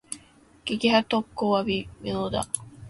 [0.65, 2.47] 撃破特攻は微妙だ。